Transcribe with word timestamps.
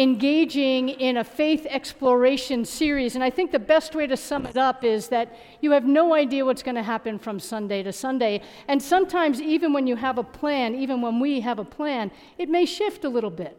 engaging 0.00 0.88
in 0.88 1.18
a 1.18 1.24
faith 1.24 1.66
exploration 1.68 2.64
series. 2.64 3.16
And 3.16 3.22
I 3.22 3.28
think 3.28 3.52
the 3.52 3.58
best 3.58 3.94
way 3.94 4.06
to 4.06 4.16
sum 4.16 4.46
it 4.46 4.56
up 4.56 4.82
is 4.82 5.08
that 5.08 5.36
you 5.60 5.72
have 5.72 5.84
no 5.84 6.14
idea 6.14 6.42
what's 6.42 6.62
going 6.62 6.76
to 6.76 6.82
happen 6.82 7.18
from 7.18 7.38
Sunday 7.38 7.82
to 7.82 7.92
Sunday. 7.92 8.40
And 8.66 8.82
sometimes, 8.82 9.42
even 9.42 9.74
when 9.74 9.86
you 9.86 9.96
have 9.96 10.16
a 10.16 10.22
plan, 10.22 10.74
even 10.74 11.02
when 11.02 11.20
we 11.20 11.40
have 11.40 11.58
a 11.58 11.66
plan, 11.66 12.10
it 12.38 12.48
may 12.48 12.64
shift 12.64 13.04
a 13.04 13.10
little 13.10 13.30
bit 13.30 13.58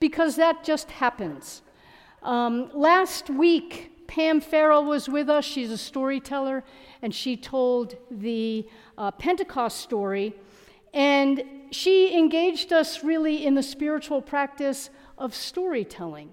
because 0.00 0.34
that 0.34 0.64
just 0.64 0.90
happens. 0.90 1.62
Um, 2.24 2.68
last 2.74 3.30
week, 3.30 4.08
Pam 4.08 4.40
Farrell 4.40 4.84
was 4.84 5.08
with 5.08 5.30
us. 5.30 5.44
She's 5.44 5.70
a 5.70 5.78
storyteller, 5.78 6.64
and 7.02 7.14
she 7.14 7.36
told 7.36 7.96
the 8.10 8.66
uh, 8.98 9.12
Pentecost 9.12 9.78
story. 9.78 10.34
And 10.92 11.44
she 11.70 12.18
engaged 12.18 12.72
us 12.72 13.04
really 13.04 13.46
in 13.46 13.54
the 13.54 13.62
spiritual 13.62 14.20
practice 14.20 14.90
of 15.18 15.34
storytelling. 15.34 16.32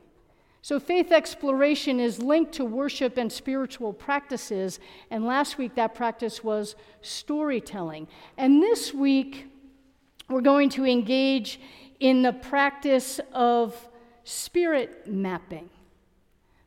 So, 0.61 0.79
faith 0.79 1.11
exploration 1.11 1.99
is 1.99 2.21
linked 2.21 2.51
to 2.53 2.65
worship 2.65 3.17
and 3.17 3.31
spiritual 3.31 3.93
practices. 3.93 4.79
And 5.09 5.25
last 5.25 5.57
week, 5.57 5.75
that 5.75 5.95
practice 5.95 6.43
was 6.43 6.75
storytelling. 7.01 8.07
And 8.37 8.61
this 8.61 8.93
week, 8.93 9.47
we're 10.27 10.41
going 10.41 10.69
to 10.71 10.85
engage 10.85 11.59
in 11.99 12.21
the 12.21 12.33
practice 12.33 13.19
of 13.33 13.87
spirit 14.23 15.07
mapping. 15.07 15.69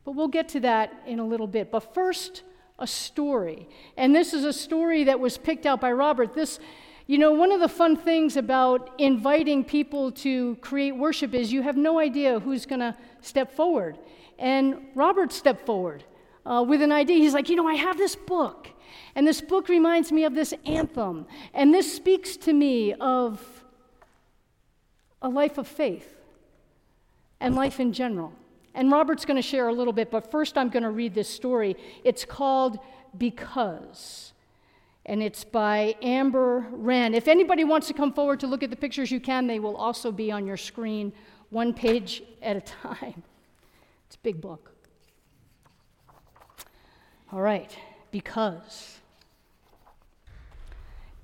But 0.05 0.13
we'll 0.13 0.29
get 0.29 0.49
to 0.51 0.61
that 0.61 1.03
in 1.07 1.19
a 1.19 1.27
little 1.27 1.47
bit. 1.47 1.71
But 1.71 1.95
first, 1.95 2.43
a 2.79 2.87
story. 2.87 3.69
And 3.97 4.15
this 4.15 4.35
is 4.35 4.45
a 4.45 4.53
story 4.53 5.05
that 5.05 5.21
was 5.21 5.39
picked 5.39 5.67
out 5.67 5.81
by 5.81 5.93
Robert. 5.93 6.35
This 6.35 6.59
you 7.07 7.19
know, 7.19 7.33
one 7.33 7.53
of 7.53 7.61
the 7.61 7.69
fun 7.69 7.97
things 7.97 8.37
about 8.37 8.91
inviting 8.99 9.65
people 9.65 10.13
to 10.13 10.57
create 10.57 10.93
worship 10.93 11.35
is 11.35 11.53
you 11.53 11.63
have 11.63 11.77
no 11.77 11.99
idea 11.99 12.39
who's 12.39 12.65
going 12.65 12.81
to 12.81 12.97
step 13.21 13.53
forward. 13.53 13.99
And 14.39 14.87
Robert 14.95 15.33
stepped 15.33 15.67
forward 15.67 16.05
uh, 16.47 16.65
with 16.67 16.81
an 16.83 16.93
idea. 16.93 17.17
He's 17.17 17.35
like, 17.35 17.49
you 17.49 17.57
know, 17.57 17.67
I 17.67 17.75
have 17.75 17.97
this 17.97 18.17
book, 18.17 18.69
and 19.15 19.27
this 19.27 19.41
book 19.41 19.69
reminds 19.69 20.13
me 20.13 20.25
of 20.25 20.35
this 20.35 20.55
anthem, 20.65 21.27
and 21.55 21.73
this 21.73 21.93
speaks 21.93 22.37
to 22.39 22.53
me 22.53 22.93
of 22.95 23.65
a 25.21 25.29
life 25.29 25.59
of 25.59 25.69
faith 25.69 26.17
and 27.41 27.55
life 27.55 27.81
in 27.81 27.93
general. 27.93 28.33
And 28.75 28.91
Robert's 28.91 29.25
going 29.25 29.37
to 29.37 29.43
share 29.43 29.69
a 29.69 29.73
little 29.73 29.93
bit, 29.93 30.11
but 30.11 30.31
first 30.31 30.57
I'm 30.57 30.71
going 30.71 30.83
to 30.83 30.91
read 30.91 31.15
this 31.15 31.29
story. 31.29 31.77
It's 32.05 32.25
called 32.25 32.79
Because 33.17 34.32
and 35.07 35.23
it's 35.23 35.45
by 35.45 35.97
Amber 36.01 36.67
Ren. 36.71 37.15
If 37.15 37.27
anybody 37.27 37.65
wants 37.65 37.89
to 37.89 37.95
come 37.95 38.13
forward 38.13 38.41
to 38.41 38.47
look 38.47 38.63
at 38.63 38.71
the 38.71 38.77
pictures, 38.77 39.11
you 39.11 39.21
can. 39.21 39.47
They 39.47 39.59
will 39.59 39.77
also 39.77 40.13
be 40.13 40.31
on 40.31 40.47
your 40.47 40.57
screen, 40.57 41.13
one 41.51 41.75
page 41.75 42.23
at 42.41 42.57
a 42.57 42.61
time. 42.61 43.23
It's 44.07 44.17
a 44.17 44.25
big 44.25 44.43
book. 44.43 44.71
All 47.33 47.41
right, 47.41 47.75
because. 48.11 48.99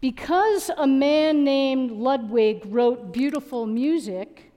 Because 0.00 0.70
a 0.74 0.86
man 0.86 1.44
named 1.44 1.90
Ludwig 1.90 2.62
wrote 2.64 3.12
beautiful 3.12 3.66
music, 3.66 4.52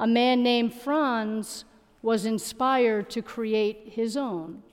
a 0.00 0.08
man 0.08 0.42
named 0.42 0.74
Franz 0.74 1.66
was 2.02 2.26
inspired 2.26 3.08
to 3.10 3.22
create 3.22 3.90
his 3.92 4.16
own. 4.16 4.64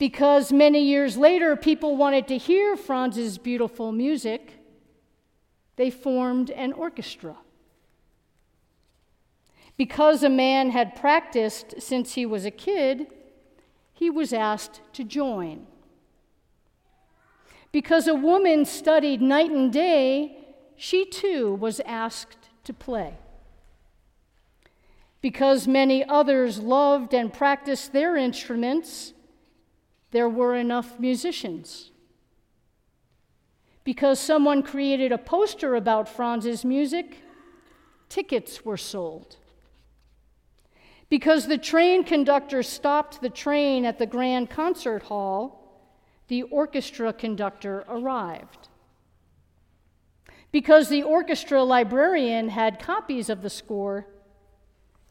Because 0.00 0.50
many 0.50 0.82
years 0.82 1.18
later, 1.18 1.54
people 1.56 1.94
wanted 1.94 2.26
to 2.28 2.38
hear 2.38 2.74
Franz's 2.74 3.36
beautiful 3.36 3.92
music, 3.92 4.54
they 5.76 5.90
formed 5.90 6.50
an 6.52 6.72
orchestra. 6.72 7.36
Because 9.76 10.22
a 10.22 10.30
man 10.30 10.70
had 10.70 10.96
practiced 10.96 11.82
since 11.82 12.14
he 12.14 12.24
was 12.24 12.46
a 12.46 12.50
kid, 12.50 13.08
he 13.92 14.08
was 14.08 14.32
asked 14.32 14.80
to 14.94 15.04
join. 15.04 15.66
Because 17.70 18.08
a 18.08 18.14
woman 18.14 18.64
studied 18.64 19.20
night 19.20 19.50
and 19.50 19.70
day, 19.70 20.38
she 20.76 21.04
too 21.04 21.54
was 21.56 21.78
asked 21.80 22.48
to 22.64 22.72
play. 22.72 23.18
Because 25.20 25.68
many 25.68 26.02
others 26.02 26.58
loved 26.58 27.12
and 27.12 27.30
practiced 27.30 27.92
their 27.92 28.16
instruments, 28.16 29.12
there 30.10 30.28
were 30.28 30.56
enough 30.56 30.98
musicians. 30.98 31.90
Because 33.84 34.20
someone 34.20 34.62
created 34.62 35.12
a 35.12 35.18
poster 35.18 35.74
about 35.74 36.08
Franz's 36.08 36.64
music, 36.64 37.16
tickets 38.08 38.64
were 38.64 38.76
sold. 38.76 39.36
Because 41.08 41.46
the 41.46 41.58
train 41.58 42.04
conductor 42.04 42.62
stopped 42.62 43.20
the 43.20 43.30
train 43.30 43.84
at 43.84 43.98
the 43.98 44.06
Grand 44.06 44.50
Concert 44.50 45.04
Hall, 45.04 45.56
the 46.28 46.42
orchestra 46.44 47.12
conductor 47.12 47.84
arrived. 47.88 48.68
Because 50.52 50.88
the 50.88 51.02
orchestra 51.02 51.62
librarian 51.62 52.48
had 52.48 52.78
copies 52.78 53.28
of 53.28 53.42
the 53.42 53.50
score, 53.50 54.06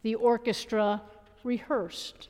the 0.03 0.15
orchestra 0.15 1.01
rehearsed 1.43 2.29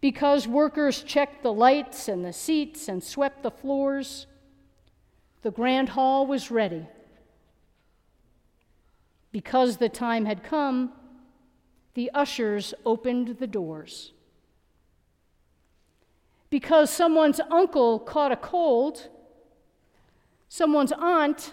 because 0.00 0.48
workers 0.48 1.02
checked 1.02 1.42
the 1.42 1.52
lights 1.52 2.08
and 2.08 2.24
the 2.24 2.32
seats 2.32 2.88
and 2.88 3.02
swept 3.02 3.42
the 3.42 3.50
floors. 3.50 4.26
The 5.42 5.50
grand 5.50 5.90
hall 5.90 6.26
was 6.26 6.50
ready. 6.50 6.86
Because 9.32 9.76
the 9.76 9.88
time 9.88 10.24
had 10.24 10.42
come, 10.42 10.92
the 11.94 12.10
ushers 12.14 12.72
opened 12.86 13.38
the 13.38 13.46
doors. 13.46 14.12
Because 16.48 16.90
someone's 16.90 17.40
uncle 17.50 17.98
caught 17.98 18.32
a 18.32 18.36
cold, 18.36 19.08
someone's 20.48 20.92
aunt 20.92 21.52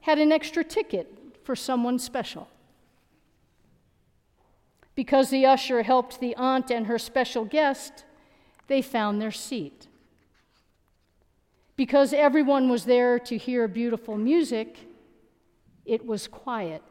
had 0.00 0.18
an 0.18 0.32
extra 0.32 0.64
ticket 0.64 1.36
for 1.42 1.54
someone 1.54 1.98
special 1.98 2.48
because 4.98 5.30
the 5.30 5.46
usher 5.46 5.84
helped 5.84 6.18
the 6.18 6.34
aunt 6.34 6.72
and 6.72 6.88
her 6.88 6.98
special 6.98 7.44
guest, 7.44 8.04
they 8.66 8.82
found 8.82 9.22
their 9.22 9.30
seat. 9.30 9.86
Because 11.76 12.12
everyone 12.12 12.68
was 12.68 12.84
there 12.84 13.16
to 13.20 13.38
hear 13.38 13.68
beautiful 13.68 14.16
music, 14.16 14.88
it 15.86 16.04
was 16.04 16.26
quiet. 16.26 16.82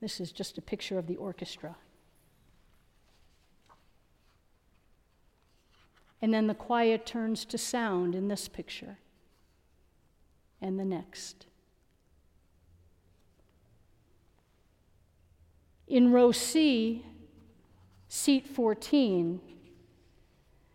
This 0.00 0.20
is 0.20 0.32
just 0.32 0.56
a 0.56 0.62
picture 0.62 0.98
of 0.98 1.06
the 1.06 1.16
orchestra. 1.16 1.76
And 6.22 6.32
then 6.32 6.46
the 6.46 6.54
quiet 6.54 7.04
turns 7.04 7.44
to 7.44 7.58
sound 7.58 8.14
in 8.14 8.28
this 8.28 8.48
picture 8.48 8.96
and 10.62 10.80
the 10.80 10.84
next. 10.86 11.44
In 15.88 16.12
row 16.12 16.32
C, 16.32 17.04
seat 18.08 18.46
14, 18.46 19.40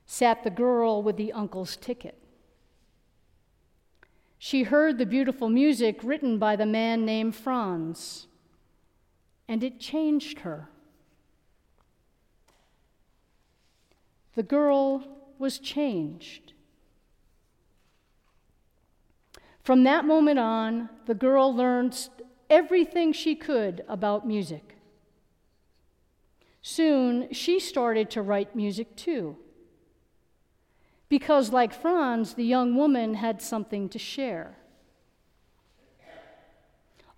sat 0.05 0.43
the 0.43 0.49
girl 0.49 1.03
with 1.03 1.17
the 1.17 1.33
uncle's 1.33 1.75
ticket. 1.75 2.17
She 4.37 4.63
heard 4.63 4.97
the 4.97 5.05
beautiful 5.05 5.49
music 5.49 5.99
written 6.03 6.39
by 6.39 6.55
the 6.55 6.65
man 6.65 7.05
named 7.05 7.35
Franz, 7.35 8.27
and 9.47 9.63
it 9.63 9.79
changed 9.79 10.39
her. 10.39 10.69
The 14.35 14.43
girl 14.43 15.03
was 15.37 15.59
changed. 15.59 16.53
From 19.63 19.83
that 19.83 20.05
moment 20.05 20.39
on, 20.39 20.89
the 21.05 21.13
girl 21.13 21.53
learned 21.53 22.09
everything 22.49 23.13
she 23.13 23.35
could 23.35 23.83
about 23.87 24.25
music. 24.25 24.77
Soon 26.61 27.31
she 27.33 27.59
started 27.59 28.09
to 28.11 28.21
write 28.21 28.55
music 28.55 28.95
too. 28.95 29.37
Because, 31.09 31.51
like 31.51 31.73
Franz, 31.73 32.35
the 32.35 32.45
young 32.45 32.75
woman 32.75 33.15
had 33.15 33.41
something 33.41 33.89
to 33.89 33.99
share. 33.99 34.57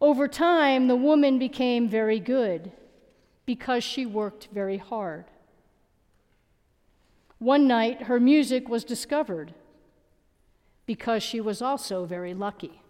Over 0.02 0.28
time, 0.28 0.88
the 0.88 0.96
woman 0.96 1.38
became 1.38 1.88
very 1.88 2.20
good 2.20 2.72
because 3.46 3.84
she 3.84 4.06
worked 4.06 4.50
very 4.52 4.78
hard. 4.78 5.26
One 7.38 7.68
night, 7.68 8.04
her 8.04 8.20
music 8.20 8.68
was 8.70 8.84
discovered 8.84 9.54
because 10.86 11.22
she 11.22 11.40
was 11.40 11.62
also 11.62 12.06
very 12.06 12.34
lucky. 12.34 12.82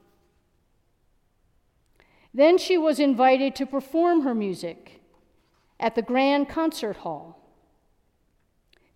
Then 2.34 2.58
she 2.58 2.78
was 2.78 3.00
invited 3.00 3.56
to 3.56 3.66
perform 3.66 4.22
her 4.22 4.34
music 4.34 5.03
at 5.84 5.96
the 5.96 6.02
Grand 6.02 6.48
Concert 6.48 6.96
Hall 6.96 7.38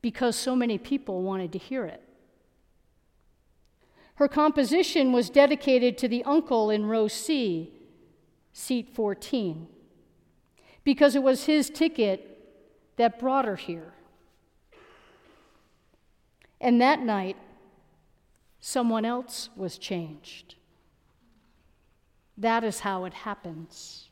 because 0.01 0.38
so 0.38 0.56
many 0.56 0.78
people 0.78 1.22
wanted 1.22 1.51
to 1.51 1.60
hear 1.60 1.86
it. 1.86 2.01
Her 4.16 4.30
composition 4.30 5.12
was 5.12 5.30
dedicated 5.30 5.98
to 5.98 6.07
the 6.07 6.24
uncle 6.24 6.69
in 6.69 6.86
row 6.86 7.10
C, 7.10 7.74
seat 8.54 8.89
14, 8.95 9.68
because 10.86 11.13
it 11.13 11.22
was 11.22 11.44
his 11.44 11.69
ticket 11.69 12.56
that 12.95 13.19
brought 13.19 13.44
her 13.44 13.57
here. 13.57 13.94
And 16.62 16.81
that 16.81 17.01
night, 17.01 17.36
someone 18.62 19.04
else 19.04 19.50
was 19.57 19.78
changed. 19.78 20.56
That 22.38 22.63
is 22.63 22.80
how 22.80 23.04
it 23.04 23.13
happens. 23.13 24.06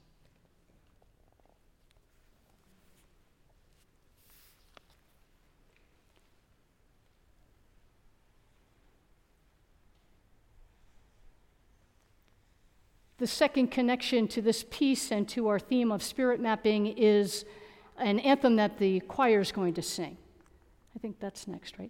The 13.25 13.31
second 13.31 13.71
connection 13.71 14.27
to 14.27 14.41
this 14.43 14.63
piece 14.69 15.11
and 15.11 15.27
to 15.29 15.47
our 15.47 15.57
theme 15.57 15.91
of 15.91 16.03
spirit 16.03 16.39
mapping 16.39 16.85
is 16.85 17.43
an 17.97 18.19
anthem 18.19 18.55
that 18.57 18.77
the 18.77 18.99
choir 18.99 19.39
is 19.39 19.51
going 19.51 19.73
to 19.73 19.81
sing. 19.81 20.15
I 20.95 20.99
think 20.99 21.19
that's 21.19 21.47
next, 21.47 21.79
right? 21.79 21.89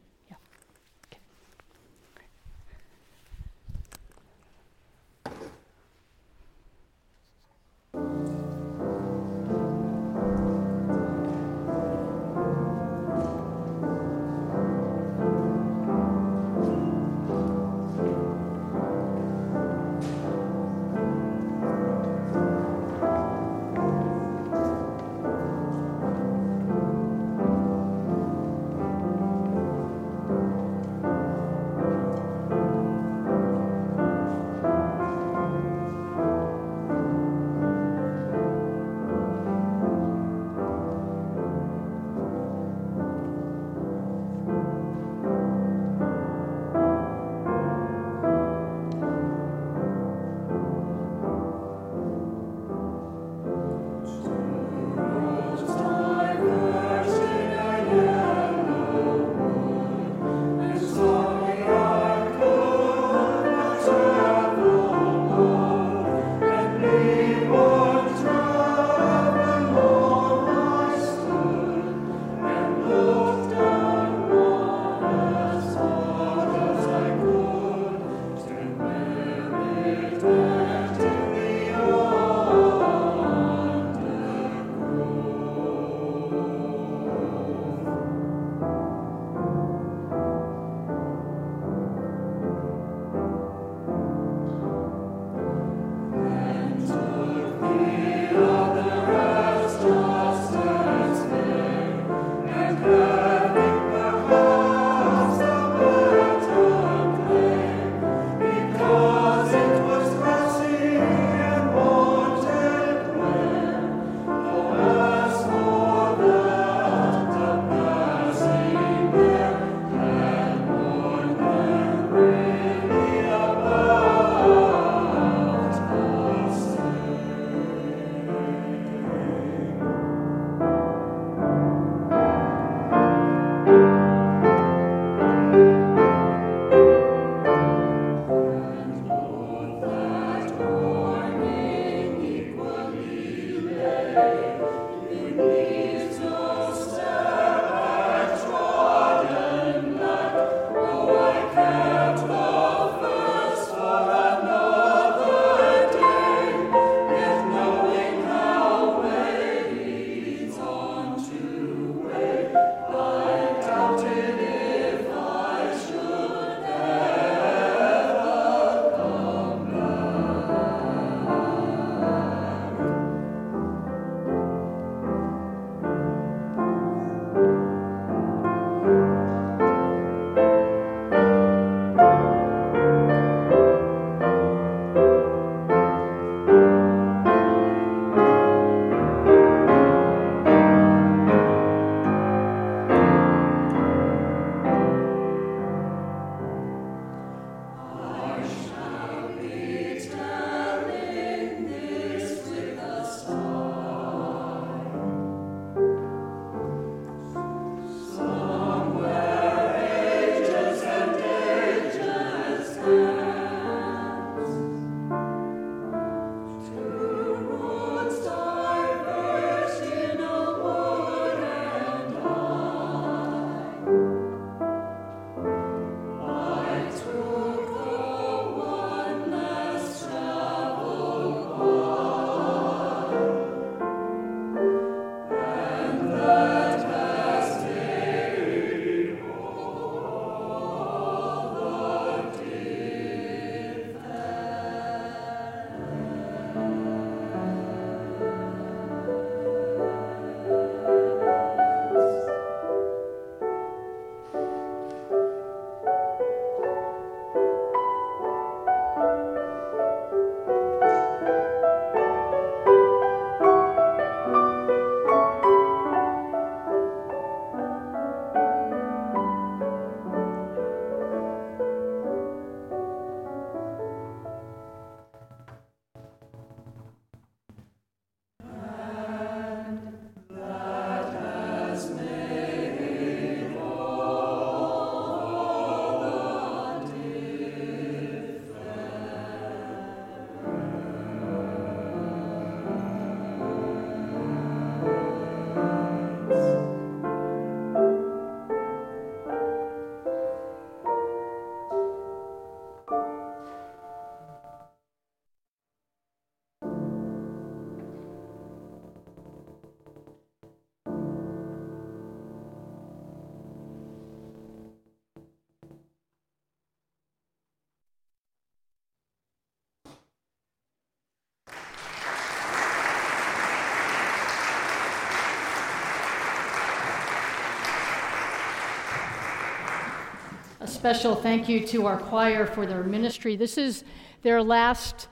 Special 330.86 331.15
thank 331.15 331.50
you 331.50 331.65
to 331.65 331.88
our 331.88 331.98
choir 331.98 332.46
for 332.46 332.68
their 332.68 332.84
ministry. 332.84 333.36
This 333.36 333.58
is 333.58 333.84
their 334.22 334.44
last 334.44 335.08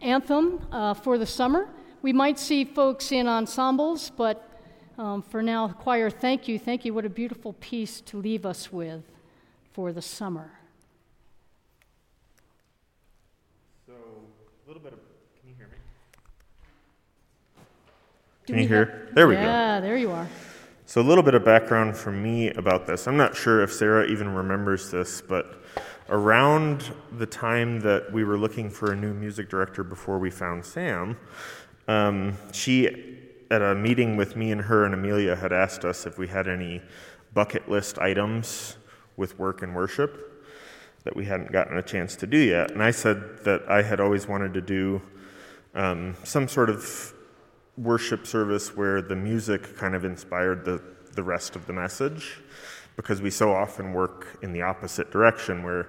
anthem 0.00 0.66
uh, 0.72 0.94
for 0.94 1.18
the 1.18 1.26
summer. 1.26 1.68
We 2.00 2.14
might 2.14 2.38
see 2.38 2.64
folks 2.64 3.12
in 3.12 3.28
ensembles, 3.28 4.08
but 4.08 4.58
um, 4.96 5.20
for 5.20 5.42
now, 5.42 5.68
choir, 5.68 6.08
thank 6.08 6.48
you. 6.48 6.58
Thank 6.58 6.86
you. 6.86 6.94
What 6.94 7.04
a 7.04 7.10
beautiful 7.10 7.52
piece 7.60 8.00
to 8.06 8.16
leave 8.16 8.46
us 8.46 8.72
with 8.72 9.02
for 9.74 9.92
the 9.92 10.00
summer. 10.00 10.50
So, 13.86 13.92
a 13.92 14.66
little 14.66 14.82
bit 14.82 14.94
of. 14.94 14.98
Can 15.42 15.50
you 15.50 15.56
hear 15.58 15.66
me? 15.66 15.76
Do 18.46 18.52
Can 18.54 18.56
we 18.56 18.62
you 18.62 18.68
have- 18.74 18.88
hear? 18.88 19.08
There 19.12 19.28
we 19.28 19.34
go. 19.34 19.42
Yeah, 19.42 19.80
there 19.80 19.98
you 19.98 20.10
are. 20.10 20.26
So, 20.88 21.02
a 21.02 21.04
little 21.04 21.22
bit 21.22 21.34
of 21.34 21.44
background 21.44 21.98
for 21.98 22.10
me 22.10 22.48
about 22.52 22.86
this. 22.86 23.06
I'm 23.06 23.18
not 23.18 23.36
sure 23.36 23.62
if 23.62 23.70
Sarah 23.70 24.06
even 24.06 24.34
remembers 24.34 24.90
this, 24.90 25.20
but 25.20 25.62
around 26.08 26.94
the 27.18 27.26
time 27.26 27.78
that 27.80 28.10
we 28.10 28.24
were 28.24 28.38
looking 28.38 28.70
for 28.70 28.92
a 28.92 28.96
new 28.96 29.12
music 29.12 29.50
director 29.50 29.84
before 29.84 30.18
we 30.18 30.30
found 30.30 30.64
Sam, 30.64 31.18
um, 31.88 32.38
she, 32.52 33.18
at 33.50 33.60
a 33.60 33.74
meeting 33.74 34.16
with 34.16 34.34
me 34.34 34.50
and 34.50 34.62
her 34.62 34.86
and 34.86 34.94
Amelia, 34.94 35.36
had 35.36 35.52
asked 35.52 35.84
us 35.84 36.06
if 36.06 36.16
we 36.16 36.26
had 36.26 36.48
any 36.48 36.80
bucket 37.34 37.68
list 37.68 37.98
items 37.98 38.78
with 39.18 39.38
work 39.38 39.60
and 39.60 39.76
worship 39.76 40.42
that 41.04 41.14
we 41.14 41.26
hadn't 41.26 41.52
gotten 41.52 41.76
a 41.76 41.82
chance 41.82 42.16
to 42.16 42.26
do 42.26 42.38
yet. 42.38 42.70
And 42.70 42.82
I 42.82 42.92
said 42.92 43.44
that 43.44 43.60
I 43.68 43.82
had 43.82 44.00
always 44.00 44.26
wanted 44.26 44.54
to 44.54 44.62
do 44.62 45.02
um, 45.74 46.16
some 46.24 46.48
sort 46.48 46.70
of 46.70 47.12
worship 47.78 48.26
service 48.26 48.76
where 48.76 49.00
the 49.00 49.14
music 49.14 49.76
kind 49.76 49.94
of 49.94 50.04
inspired 50.04 50.64
the, 50.64 50.82
the 51.14 51.22
rest 51.22 51.54
of 51.56 51.66
the 51.66 51.72
message 51.72 52.40
because 52.96 53.22
we 53.22 53.30
so 53.30 53.52
often 53.52 53.92
work 53.92 54.38
in 54.42 54.52
the 54.52 54.60
opposite 54.60 55.10
direction 55.12 55.62
where 55.62 55.86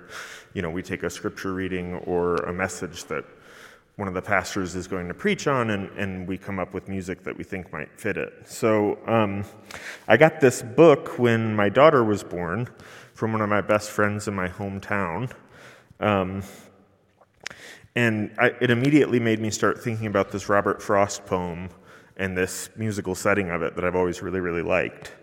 you 0.53 0.61
know 0.61 0.69
we 0.69 0.83
take 0.83 1.01
a 1.01 1.09
scripture 1.09 1.53
reading 1.53 1.95
or 2.05 2.35
a 2.35 2.53
message 2.53 3.05
that 3.05 3.25
one 3.95 4.07
of 4.07 4.13
the 4.13 4.21
pastors 4.21 4.75
is 4.75 4.87
going 4.87 5.07
to 5.07 5.13
preach 5.13 5.47
on 5.47 5.71
and, 5.71 5.89
and 5.97 6.27
we 6.27 6.37
come 6.37 6.59
up 6.59 6.73
with 6.73 6.87
music 6.87 7.23
that 7.23 7.35
we 7.35 7.43
think 7.43 7.73
might 7.73 7.89
fit 7.99 8.15
it. 8.15 8.33
So 8.45 8.97
um, 9.07 9.43
i 10.07 10.15
got 10.15 10.39
this 10.39 10.61
book 10.61 11.17
when 11.17 11.55
my 11.55 11.67
daughter 11.67 12.03
was 12.03 12.23
born 12.23 12.69
from 13.13 13.33
one 13.33 13.41
of 13.41 13.49
my 13.49 13.61
best 13.61 13.89
friends 13.89 14.27
in 14.27 14.35
my 14.35 14.47
hometown 14.47 15.29
um, 15.99 16.43
and 17.95 18.31
I, 18.37 18.51
it 18.61 18.69
immediately 18.69 19.19
made 19.19 19.39
me 19.39 19.49
start 19.49 19.83
thinking 19.83 20.07
about 20.07 20.31
this 20.31 20.47
Robert 20.47 20.81
Frost 20.81 21.25
poem 21.25 21.69
and 22.19 22.37
this 22.37 22.69
musical 22.75 23.15
setting 23.15 23.49
of 23.49 23.63
it 23.63 23.75
that 23.75 23.85
I've 23.85 23.95
always 23.95 24.21
really, 24.21 24.41
really 24.41 24.61
liked. 24.61 25.13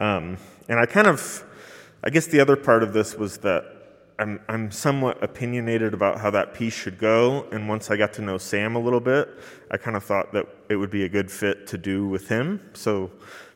Um, 0.00 0.38
and 0.68 0.78
I 0.78 0.86
kind 0.86 1.08
of, 1.08 1.44
I 2.02 2.10
guess 2.10 2.26
the 2.26 2.40
other 2.40 2.56
part 2.56 2.82
of 2.82 2.92
this 2.92 3.16
was 3.16 3.38
that 3.38 3.64
I'm, 4.18 4.40
I'm 4.48 4.70
somewhat 4.70 5.22
opinionated 5.22 5.92
about 5.92 6.20
how 6.20 6.30
that 6.30 6.54
piece 6.54 6.72
should 6.72 6.98
go. 6.98 7.48
And 7.50 7.68
once 7.68 7.90
I 7.90 7.96
got 7.96 8.12
to 8.14 8.22
know 8.22 8.38
Sam 8.38 8.76
a 8.76 8.78
little 8.78 9.00
bit, 9.00 9.28
I 9.72 9.76
kind 9.76 9.96
of 9.96 10.04
thought 10.04 10.32
that 10.32 10.46
it 10.68 10.76
would 10.76 10.90
be 10.90 11.02
a 11.02 11.08
good 11.08 11.30
fit 11.30 11.66
to 11.68 11.78
do 11.78 12.06
with 12.06 12.28
him. 12.28 12.60
So 12.74 13.10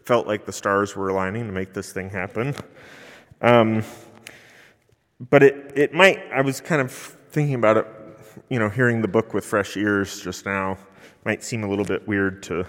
felt 0.04 0.26
like 0.26 0.44
the 0.44 0.52
stars 0.52 0.96
were 0.96 1.10
aligning 1.10 1.46
to 1.46 1.52
make 1.52 1.74
this 1.74 1.92
thing 1.92 2.10
happen. 2.10 2.56
Um, 3.40 3.84
but 5.30 5.44
it, 5.44 5.72
it 5.76 5.94
might, 5.94 6.18
I 6.32 6.40
was 6.40 6.60
kind 6.60 6.82
of 6.82 6.90
thinking 6.90 7.54
about 7.54 7.76
it, 7.76 7.86
you 8.48 8.58
know, 8.58 8.68
hearing 8.68 9.00
the 9.00 9.08
book 9.08 9.32
with 9.32 9.44
fresh 9.44 9.76
ears 9.76 10.20
just 10.20 10.44
now 10.44 10.76
might 11.25 11.42
seem 11.42 11.64
a 11.64 11.68
little 11.68 11.84
bit 11.84 12.06
weird 12.06 12.42
to 12.44 12.66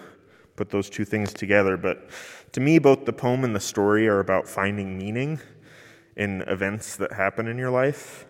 put 0.55 0.69
those 0.69 0.89
two 0.89 1.05
things 1.05 1.33
together. 1.33 1.77
But 1.77 2.09
to 2.53 2.59
me, 2.59 2.79
both 2.79 3.05
the 3.05 3.13
poem 3.13 3.43
and 3.43 3.55
the 3.55 3.59
story 3.59 4.07
are 4.07 4.19
about 4.19 4.47
finding 4.47 4.97
meaning 4.97 5.39
in 6.15 6.41
events 6.43 6.97
that 6.97 7.13
happen 7.13 7.47
in 7.47 7.57
your 7.57 7.71
life. 7.71 8.25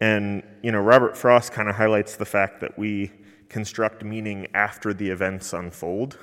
And, 0.00 0.42
you 0.62 0.72
know, 0.72 0.80
Robert 0.80 1.16
Frost 1.16 1.52
kind 1.52 1.68
of 1.68 1.76
highlights 1.76 2.16
the 2.16 2.24
fact 2.24 2.60
that 2.60 2.78
we 2.78 3.10
construct 3.48 4.04
meaning 4.04 4.46
after 4.54 4.94
the 4.94 5.08
events 5.10 5.52
unfold. 5.52 6.18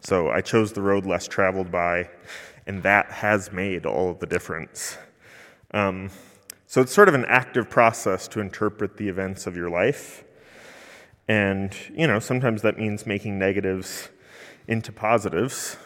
So 0.00 0.30
I 0.30 0.40
chose 0.40 0.72
the 0.72 0.82
road 0.82 1.04
less 1.04 1.28
traveled 1.28 1.70
by, 1.70 2.08
and 2.66 2.82
that 2.82 3.10
has 3.10 3.52
made 3.52 3.84
all 3.86 4.10
of 4.10 4.18
the 4.18 4.26
difference. 4.26 4.96
Um, 5.72 6.10
so 6.66 6.80
it's 6.80 6.92
sort 6.92 7.08
of 7.08 7.14
an 7.14 7.26
active 7.26 7.68
process 7.68 8.26
to 8.28 8.40
interpret 8.40 8.96
the 8.96 9.08
events 9.08 9.46
of 9.46 9.56
your 9.56 9.68
life. 9.68 10.24
And, 11.30 11.72
you 11.94 12.08
know, 12.08 12.18
sometimes 12.18 12.62
that 12.62 12.76
means 12.76 13.06
making 13.06 13.38
negatives 13.38 14.08
into 14.66 14.90
positives. 14.90 15.76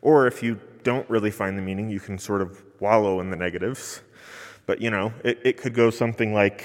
Or 0.00 0.26
if 0.26 0.42
you 0.42 0.58
don't 0.82 1.08
really 1.10 1.30
find 1.30 1.58
the 1.58 1.62
meaning, 1.62 1.90
you 1.90 2.00
can 2.00 2.16
sort 2.16 2.40
of 2.40 2.62
wallow 2.80 3.20
in 3.20 3.28
the 3.28 3.36
negatives. 3.36 4.00
But, 4.64 4.80
you 4.80 4.88
know, 4.88 5.12
it, 5.22 5.38
it 5.44 5.56
could 5.58 5.74
go 5.74 5.90
something 5.90 6.32
like, 6.32 6.64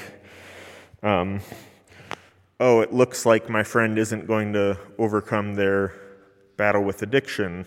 um, 1.04 1.42
oh, 2.62 2.80
it 2.80 2.94
looks 2.94 3.26
like 3.26 3.50
my 3.50 3.62
friend 3.62 4.00
isn't 4.00 4.26
going 4.26 4.54
to 4.54 4.80
overcome 4.98 5.56
their 5.56 5.94
battle 6.56 6.86
with 6.86 7.02
addiction, 7.02 7.66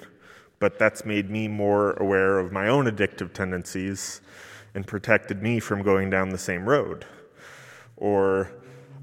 but 0.59 0.79
that's 0.79 1.05
made 1.05 1.29
me 1.29 1.49
more 1.49 1.93
aware 1.99 2.39
of 2.39 2.51
my 2.51 2.69
own 2.69 2.87
addictive 2.87 3.35
tendencies 3.35 4.23
and 4.75 4.87
protected 4.87 5.43
me 5.43 5.61
from 5.61 5.83
going 5.83 6.09
down 6.09 6.31
the 6.31 6.39
same 6.39 6.67
road. 6.67 7.05
Or 7.99 8.51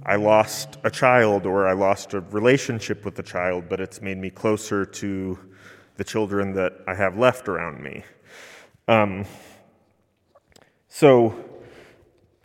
I 0.06 0.16
lost 0.16 0.78
a 0.84 0.90
child 0.90 1.46
or 1.46 1.68
I 1.68 1.74
lost 1.74 2.14
a 2.14 2.22
relationship 2.22 3.04
with 3.04 3.20
a 3.20 3.24
child, 3.24 3.66
but 3.68 3.82
it's 3.82 4.02
made 4.02 4.18
me 4.18 4.30
closer 4.30 4.86
to 4.86 5.38
the 5.98 6.04
children 6.04 6.54
that 6.54 6.74
I 6.88 6.96
have 6.96 7.18
left 7.18 7.50
around 7.50 7.84
me. 7.84 8.04
Um, 8.88 9.26
so, 10.88 11.36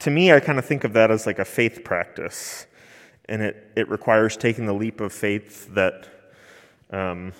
to 0.00 0.11
me, 0.11 0.32
I 0.32 0.40
kind 0.40 0.58
of 0.58 0.64
think 0.64 0.84
of 0.84 0.92
that 0.94 1.11
as 1.11 1.26
like 1.26 1.38
a 1.38 1.44
faith 1.44 1.84
practice. 1.84 2.66
And 3.26 3.40
it, 3.40 3.73
it 3.76 3.88
requires 3.88 4.37
taking 4.37 4.66
the 4.66 4.75
leap 4.75 5.00
of 5.00 5.12
faith 5.12 5.73
that 5.75 6.08
um, 6.90 7.32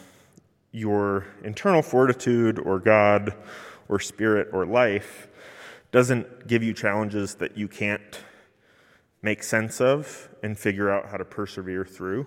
your 0.71 1.27
internal 1.43 1.83
fortitude 1.83 2.59
or 2.59 2.79
God 2.79 3.35
or 3.89 3.99
spirit 3.99 4.49
or 4.53 4.65
life 4.65 5.29
doesn't 5.93 6.47
give 6.47 6.63
you 6.63 6.73
challenges 6.73 7.35
that 7.37 7.59
you 7.59 7.69
can't 7.69 8.21
make 9.25 9.43
sense 9.43 9.81
of 9.81 10.29
and 10.43 10.57
figure 10.59 10.91
out 10.91 11.07
how 11.07 11.17
to 11.17 11.25
persevere 11.25 11.85
through. 11.87 12.27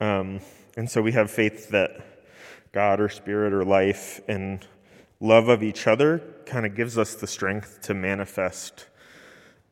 Um, 0.00 0.40
and 0.76 0.88
so 0.88 1.02
we 1.02 1.10
have 1.12 1.30
faith 1.30 1.70
that 1.70 1.90
God 2.70 3.00
or 3.00 3.08
spirit 3.08 3.52
or 3.52 3.64
life 3.64 4.20
and 4.28 4.64
love 5.18 5.48
of 5.48 5.64
each 5.64 5.88
other 5.88 6.22
kind 6.46 6.64
of 6.64 6.76
gives 6.76 6.96
us 6.96 7.16
the 7.16 7.26
strength 7.26 7.80
to 7.82 7.94
manifest 7.94 8.86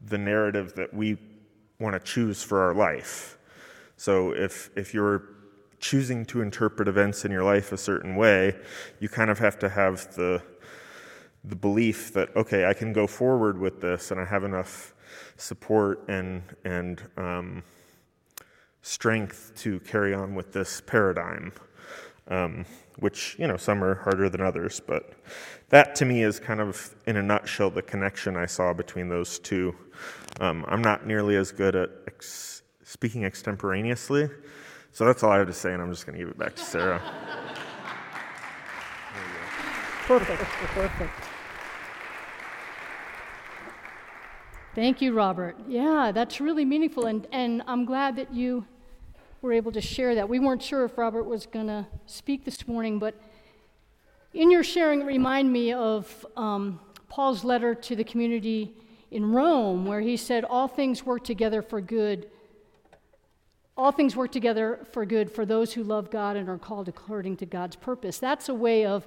the 0.05 0.19
narrative 0.19 0.75
that 0.75 0.93
we 0.93 1.19
want 1.79 1.95
to 1.95 2.01
choose 2.01 2.43
for 2.43 2.61
our 2.61 2.75
life. 2.75 3.39
So 3.97 4.33
if, 4.33 4.71
if 4.77 4.93
you're 4.93 5.23
choosing 5.79 6.25
to 6.27 6.43
interpret 6.43 6.89
events 6.89 7.25
in 7.25 7.31
your 7.31 7.45
life 7.45 7.71
a 7.71 7.77
certain 7.79 8.17
way, 8.17 8.57
you 8.99 9.09
kind 9.09 9.31
of 9.31 9.39
have 9.39 9.57
to 9.61 9.69
have 9.69 10.13
the, 10.17 10.43
the 11.45 11.57
belief 11.57 12.13
that, 12.15 12.35
okay, 12.35 12.67
I 12.67 12.73
can 12.73 12.93
go 12.93 13.07
forward 13.07 13.59
with 13.59 13.81
this 13.81 14.11
and 14.11 14.21
I 14.21 14.25
have 14.25 14.43
enough 14.43 14.95
support 15.37 16.05
and, 16.09 16.43
and 16.65 17.03
um, 17.17 17.63
strength 18.83 19.53
to 19.57 19.81
carry 19.81 20.15
on 20.15 20.35
with 20.35 20.53
this 20.53 20.81
paradigm. 20.81 21.53
Um, 22.29 22.65
which, 22.99 23.37
you 23.39 23.47
know, 23.47 23.57
some 23.57 23.83
are 23.83 23.95
harder 23.97 24.29
than 24.29 24.41
others, 24.41 24.81
but 24.81 25.13
that 25.71 25.95
to 25.97 26.05
me 26.05 26.23
is 26.23 26.39
kind 26.39 26.61
of, 26.61 26.95
in 27.07 27.17
a 27.17 27.23
nutshell, 27.23 27.71
the 27.71 27.83
connection 27.83 28.37
I 28.37 28.47
saw 28.47 28.73
between 28.73 29.09
those 29.09 29.39
two. 29.39 29.75
Um, 30.41 30.65
I'm 30.69 30.83
not 30.83 31.07
nearly 31.07 31.37
as 31.37 31.53
good 31.53 31.75
at 31.75 31.91
ex- 32.07 32.63
speaking 32.85 33.25
extemporaneously, 33.25 34.29
so 34.93 35.05
that's 35.05 35.23
all 35.23 35.31
I 35.31 35.39
have 35.39 35.47
to 35.47 35.53
say, 35.53 35.73
and 35.73 35.83
I'm 35.83 35.91
just 35.91 36.07
going 36.07 36.19
to 36.19 36.25
give 36.25 36.31
it 36.31 36.39
back 36.39 36.55
to 36.55 36.63
Sarah. 36.63 37.01
Perfect. 40.07 40.43
Perfect. 40.43 41.32
Thank 44.75 45.03
you, 45.03 45.13
Robert. 45.13 45.57
Yeah, 45.69 46.13
that's 46.15 46.41
really 46.41 46.65
meaningful, 46.65 47.05
and, 47.05 47.27
and 47.31 47.63
I'm 47.67 47.85
glad 47.85 48.17
that 48.17 48.33
you 48.33 48.65
were 49.43 49.53
able 49.53 49.71
to 49.73 49.83
share 49.83 50.15
that. 50.15 50.31
We 50.31 50.39
weren't 50.39 50.63
sure 50.63 50.87
if 50.87 50.97
Robert 50.97 51.25
was 51.25 51.45
going 51.45 51.67
to 51.67 51.87
speak 52.07 52.47
this 52.47 52.67
morning, 52.67 52.99
but 52.99 53.15
in 54.33 54.51
your 54.51 54.65
sharing, 54.65 55.03
it 55.03 55.05
reminded 55.05 55.53
me 55.53 55.75
of 55.75 56.25
um, 56.39 56.81
Paul's 57.11 57.45
letter 57.45 57.75
to 57.75 57.95
the 57.95 58.03
community 58.03 58.73
in 59.11 59.31
Rome, 59.31 59.85
where 59.85 60.01
he 60.01 60.17
said, 60.17 60.43
All 60.43 60.69
things 60.69 61.05
work 61.05 61.23
together 61.23 61.61
for 61.61 61.83
good. 61.83 62.31
All 63.77 63.93
things 63.93 64.17
work 64.17 64.33
together 64.33 64.87
for 64.93 65.05
good 65.05 65.31
for 65.31 65.45
those 65.45 65.75
who 65.75 65.85
love 65.85 66.11
God 66.11 66.35
and 66.37 66.49
are 66.49 66.57
called 66.57 66.89
according 66.89 67.37
to 67.39 67.47
God's 67.47 67.77
purpose. 67.77 68.19
That's 68.19 68.49
a 68.49 68.55
way 68.55 68.87
of 68.87 69.07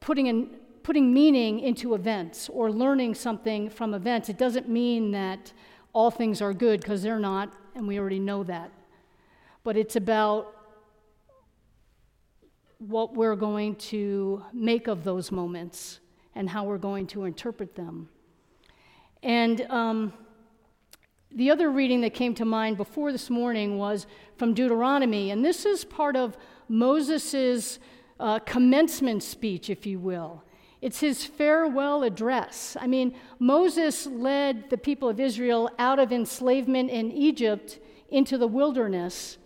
putting 0.00 0.26
in, 0.26 0.50
putting 0.90 1.14
meaning 1.14 1.60
into 1.60 1.94
events 1.94 2.48
or 2.48 2.68
learning 2.68 3.14
something 3.14 3.70
from 3.70 3.94
events. 3.94 4.28
It 4.28 4.36
doesn't 4.36 4.68
mean 4.68 5.12
that 5.12 5.52
all 5.92 6.10
things 6.10 6.42
are 6.42 6.52
good 6.52 6.80
because 6.80 7.00
they're 7.00 7.20
not, 7.20 7.52
and 7.76 7.86
we 7.86 7.96
already 7.96 8.18
know 8.18 8.42
that. 8.42 8.72
But 9.62 9.76
it's 9.76 9.94
about 9.94 10.52
what 12.78 13.14
we're 13.14 13.36
going 13.36 13.76
to 13.76 14.42
make 14.52 14.88
of 14.88 15.04
those 15.04 15.30
moments 15.30 16.00
and 16.34 16.50
how 16.50 16.64
we're 16.64 16.76
going 16.76 17.06
to 17.06 17.22
interpret 17.22 17.76
them. 17.76 18.08
And 19.22 19.60
um, 19.70 20.12
the 21.30 21.52
other 21.52 21.70
reading 21.70 22.00
that 22.00 22.14
came 22.14 22.34
to 22.34 22.44
mind 22.44 22.76
before 22.76 23.12
this 23.12 23.30
morning 23.30 23.78
was 23.78 24.08
from 24.36 24.54
Deuteronomy, 24.54 25.30
and 25.30 25.44
this 25.44 25.64
is 25.64 25.84
part 25.84 26.16
of 26.16 26.36
Moses' 26.68 27.78
uh, 28.18 28.40
commencement 28.40 29.22
speech, 29.22 29.70
if 29.70 29.86
you 29.86 30.00
will. 30.00 30.42
It's 30.80 31.00
his 31.00 31.24
farewell 31.24 32.02
address. 32.02 32.76
I 32.80 32.86
mean, 32.86 33.14
Moses 33.38 34.06
led 34.06 34.70
the 34.70 34.78
people 34.78 35.08
of 35.08 35.20
Israel 35.20 35.70
out 35.78 35.98
of 35.98 36.12
enslavement 36.12 36.90
in 36.90 37.12
Egypt 37.12 37.78
into 38.08 38.38
the 38.38 38.48
wilderness 38.48 39.36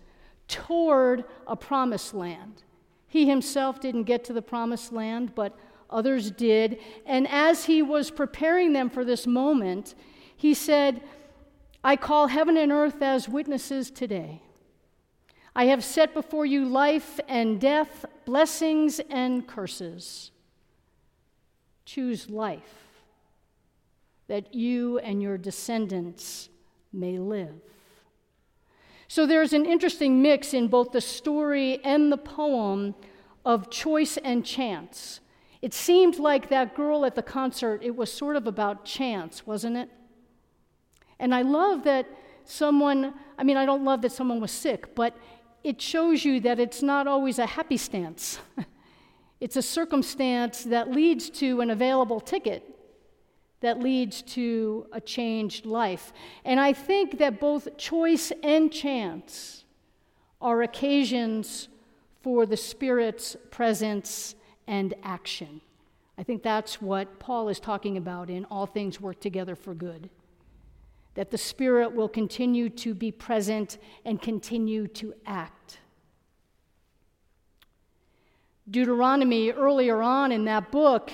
toward 0.47 1.25
a 1.45 1.55
promised 1.55 2.13
land. 2.13 2.63
He 3.07 3.27
himself 3.27 3.79
didn't 3.79 4.03
get 4.03 4.23
to 4.25 4.33
the 4.33 4.41
promised 4.41 4.93
land, 4.93 5.35
but 5.35 5.57
others 5.89 6.31
did. 6.31 6.79
And 7.05 7.27
as 7.27 7.65
he 7.65 7.81
was 7.81 8.11
preparing 8.11 8.73
them 8.73 8.89
for 8.89 9.03
this 9.03 9.27
moment, 9.27 9.95
he 10.35 10.53
said, 10.53 11.01
I 11.83 11.95
call 11.95 12.27
heaven 12.27 12.57
and 12.57 12.71
earth 12.71 13.01
as 13.01 13.29
witnesses 13.29 13.91
today. 13.91 14.41
I 15.55 15.65
have 15.65 15.83
set 15.83 16.13
before 16.13 16.45
you 16.45 16.65
life 16.65 17.19
and 17.27 17.61
death, 17.61 18.05
blessings 18.25 18.99
and 19.09 19.47
curses. 19.47 20.31
Choose 21.85 22.29
life, 22.29 23.03
that 24.27 24.53
you 24.53 24.99
and 24.99 25.21
your 25.21 25.37
descendants 25.37 26.49
may 26.91 27.19
live. 27.19 27.55
So 29.07 29.25
there's 29.25 29.53
an 29.53 29.65
interesting 29.65 30.21
mix 30.21 30.53
in 30.53 30.67
both 30.67 30.91
the 30.91 31.01
story 31.01 31.83
and 31.83 32.11
the 32.11 32.17
poem 32.17 32.95
of 33.45 33.69
choice 33.69 34.17
and 34.17 34.43
chance. 34.43 35.19
It 35.61 35.73
seemed 35.73 36.17
like 36.17 36.49
that 36.49 36.75
girl 36.75 37.05
at 37.05 37.15
the 37.15 37.23
concert, 37.23 37.81
it 37.83 37.95
was 37.95 38.11
sort 38.11 38.35
of 38.35 38.47
about 38.47 38.85
chance, 38.85 39.45
wasn't 39.45 39.77
it? 39.77 39.89
And 41.19 41.33
I 41.33 41.43
love 41.43 41.83
that 41.83 42.07
someone, 42.43 43.13
I 43.37 43.43
mean, 43.43 43.57
I 43.57 43.65
don't 43.65 43.83
love 43.83 44.01
that 44.01 44.11
someone 44.11 44.41
was 44.41 44.51
sick, 44.51 44.95
but 44.95 45.15
it 45.63 45.81
shows 45.81 46.25
you 46.25 46.39
that 46.41 46.59
it's 46.59 46.81
not 46.81 47.07
always 47.07 47.39
a 47.39 47.45
happy 47.45 47.77
stance. 47.77 48.39
it's 49.45 49.57
a 49.57 49.61
circumstance 49.61 50.63
that 50.63 50.89
leads 50.89 51.29
to 51.29 51.61
an 51.61 51.69
available 51.69 52.19
ticket 52.19 52.63
that 53.61 53.79
leads 53.79 54.23
to 54.23 54.87
a 54.91 54.99
changed 54.99 55.67
life. 55.67 56.11
And 56.43 56.59
I 56.59 56.73
think 56.73 57.19
that 57.19 57.39
both 57.39 57.77
choice 57.77 58.31
and 58.41 58.71
chance 58.71 59.63
are 60.41 60.63
occasions 60.63 61.67
for 62.23 62.47
the 62.47 62.57
Spirit's 62.57 63.37
presence 63.51 64.33
and 64.65 64.95
action. 65.03 65.61
I 66.17 66.23
think 66.23 66.41
that's 66.41 66.81
what 66.81 67.19
Paul 67.19 67.47
is 67.47 67.59
talking 67.59 67.97
about 67.97 68.31
in 68.31 68.45
All 68.45 68.65
Things 68.65 68.99
Work 68.99 69.19
Together 69.19 69.55
for 69.55 69.75
Good. 69.75 70.09
That 71.13 71.29
the 71.29 71.37
Spirit 71.37 71.93
will 71.93 72.09
continue 72.09 72.67
to 72.69 72.95
be 72.95 73.11
present 73.11 73.77
and 74.05 74.19
continue 74.19 74.87
to 74.87 75.13
act. 75.27 75.81
Deuteronomy, 78.69 79.51
earlier 79.51 80.01
on 80.01 80.31
in 80.31 80.45
that 80.45 80.71
book, 80.71 81.11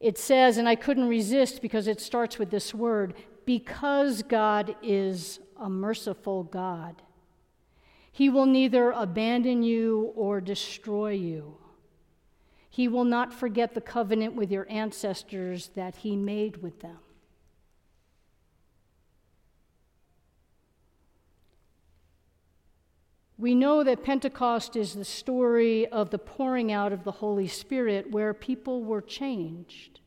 it 0.00 0.18
says, 0.18 0.56
and 0.56 0.68
I 0.68 0.74
couldn't 0.74 1.08
resist 1.08 1.62
because 1.62 1.86
it 1.86 2.00
starts 2.00 2.38
with 2.38 2.50
this 2.50 2.74
word 2.74 3.14
because 3.44 4.22
God 4.22 4.74
is 4.82 5.40
a 5.58 5.70
merciful 5.70 6.44
God. 6.44 7.02
He 8.10 8.28
will 8.28 8.46
neither 8.46 8.90
abandon 8.90 9.62
you 9.62 10.12
or 10.16 10.40
destroy 10.40 11.10
you. 11.10 11.58
He 12.68 12.88
will 12.88 13.04
not 13.04 13.32
forget 13.32 13.74
the 13.74 13.80
covenant 13.80 14.34
with 14.34 14.50
your 14.50 14.66
ancestors 14.70 15.68
that 15.76 15.96
he 15.96 16.16
made 16.16 16.62
with 16.62 16.80
them. 16.80 16.98
We 23.38 23.54
know 23.54 23.84
that 23.84 24.02
Pentecost 24.02 24.76
is 24.76 24.94
the 24.94 25.04
story 25.04 25.86
of 25.88 26.10
the 26.10 26.18
pouring 26.18 26.72
out 26.72 26.92
of 26.92 27.04
the 27.04 27.12
Holy 27.12 27.48
Spirit 27.48 28.10
where 28.10 28.32
people 28.32 28.82
were 28.82 29.02
changed. 29.02 30.00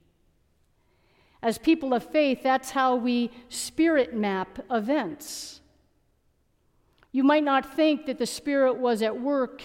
As 1.42 1.58
people 1.58 1.94
of 1.94 2.04
faith, 2.04 2.42
that's 2.42 2.72
how 2.72 2.96
we 2.96 3.32
spirit 3.48 4.16
map 4.16 4.60
events. 4.72 5.62
You 7.12 7.24
might 7.24 7.44
not 7.44 7.76
think 7.76 8.08
that 8.08 8.18
the 8.18 8.26
Spirit 8.26 8.78
was 8.78 9.02
at 9.02 9.20
work 9.20 9.64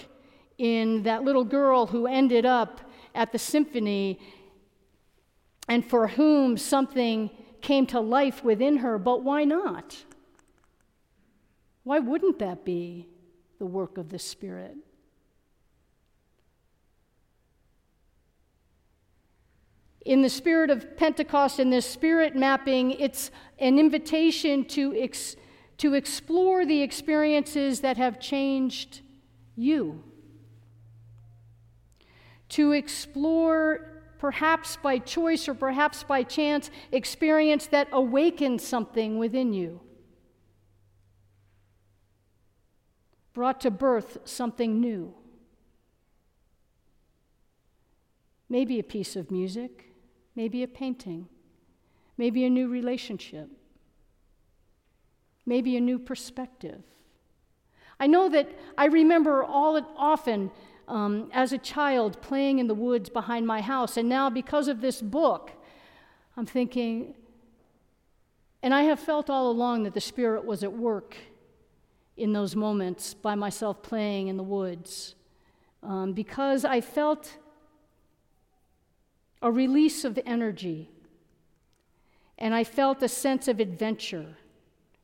in 0.57 1.03
that 1.03 1.23
little 1.23 1.43
girl 1.43 1.87
who 1.87 2.07
ended 2.07 2.45
up 2.45 2.81
at 3.13 3.31
the 3.31 3.39
symphony 3.39 4.19
and 5.67 5.85
for 5.85 6.07
whom 6.07 6.57
something 6.57 7.29
came 7.61 7.85
to 7.87 7.99
life 7.99 8.43
within 8.43 8.77
her, 8.77 8.97
but 8.97 9.23
why 9.23 9.43
not? 9.43 10.03
Why 11.83 11.99
wouldn't 11.99 12.39
that 12.39 12.63
be? 12.63 13.07
The 13.59 13.65
work 13.65 13.97
of 13.97 14.09
the 14.09 14.19
Spirit. 14.19 14.75
In 20.05 20.21
the 20.21 20.29
spirit 20.29 20.69
of 20.69 20.95
Pentecost, 20.97 21.59
in 21.59 21.71
this 21.71 21.85
spirit 21.85 22.35
mapping, 22.35 22.91
it's 22.91 23.31
an 23.57 23.79
invitation 23.79 24.63
to, 24.65 24.95
ex- 24.95 25.35
to 25.79 25.95
explore 25.95 26.63
the 26.63 26.83
experiences 26.83 27.81
that 27.81 27.97
have 27.97 28.19
changed 28.19 29.01
you. 29.55 30.03
To 32.49 32.73
explore, 32.73 34.03
perhaps 34.19 34.77
by 34.77 34.99
choice 34.99 35.47
or 35.47 35.55
perhaps 35.55 36.03
by 36.03 36.21
chance, 36.21 36.69
experience 36.91 37.65
that 37.67 37.87
awakens 37.91 38.63
something 38.63 39.17
within 39.17 39.53
you. 39.53 39.81
Brought 43.35 43.59
to 43.59 43.69
birth 43.69 44.17
something 44.23 44.79
new. 44.79 45.13
Maybe 48.47 48.79
a 48.79 48.83
piece 48.83 49.17
of 49.17 49.29
music, 49.29 49.93
maybe 50.35 50.63
a 50.63 50.67
painting, 50.67 51.27
maybe 52.17 52.45
a 52.45 52.49
new 52.49 52.69
relationship, 52.69 53.49
maybe 55.45 55.75
a 55.75 55.81
new 55.81 55.99
perspective. 55.99 56.81
I 57.99 58.07
know 58.07 58.29
that 58.29 58.47
I 58.77 58.85
remember 58.85 59.43
all 59.43 59.75
it 59.75 59.85
often 59.97 60.49
um, 60.87 61.29
as 61.33 61.51
a 61.51 61.57
child 61.57 62.21
playing 62.21 62.59
in 62.59 62.67
the 62.67 62.73
woods 62.73 63.09
behind 63.09 63.45
my 63.45 63.59
house, 63.59 63.97
and 63.97 64.07
now 64.07 64.29
because 64.29 64.69
of 64.69 64.79
this 64.79 65.01
book, 65.01 65.51
I'm 66.37 66.45
thinking, 66.45 67.15
and 68.63 68.73
I 68.73 68.83
have 68.83 68.99
felt 68.99 69.29
all 69.29 69.51
along 69.51 69.83
that 69.83 69.93
the 69.93 70.01
Spirit 70.01 70.45
was 70.45 70.63
at 70.63 70.71
work 70.71 71.17
in 72.17 72.33
those 72.33 72.55
moments 72.55 73.13
by 73.13 73.35
myself 73.35 73.81
playing 73.81 74.27
in 74.27 74.37
the 74.37 74.43
woods 74.43 75.15
um, 75.83 76.13
because 76.13 76.65
I 76.65 76.81
felt 76.81 77.37
a 79.41 79.51
release 79.51 80.03
of 80.05 80.17
energy 80.25 80.89
and 82.37 82.53
I 82.53 82.63
felt 82.63 83.03
a 83.03 83.07
sense 83.07 83.47
of 83.47 83.59
adventure, 83.59 84.37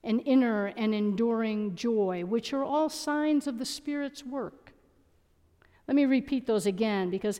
an 0.04 0.20
inner 0.20 0.68
and 0.68 0.94
enduring 0.94 1.76
joy, 1.76 2.26
which 2.26 2.52
are 2.54 2.64
all 2.64 2.90
signs 2.90 3.48
of 3.48 3.58
the 3.58 3.66
Spirit's 3.66 4.26
work. 4.26 4.74
Let 5.88 5.96
me 5.96 6.06
repeat 6.06 6.46
those 6.46 6.66
again 6.66 7.10
because 7.10 7.40